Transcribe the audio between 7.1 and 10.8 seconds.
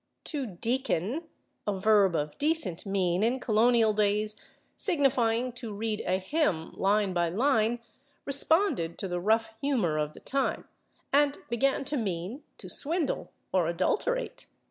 by line, responded to the rough humor of the time,